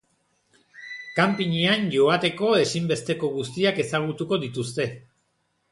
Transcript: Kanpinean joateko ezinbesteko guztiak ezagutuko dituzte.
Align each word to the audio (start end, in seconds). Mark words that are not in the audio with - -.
Kanpinean 1.19 1.85
joateko 1.97 2.49
ezinbesteko 2.63 3.31
guztiak 3.39 3.87
ezagutuko 3.87 4.45
dituzte. 4.47 4.91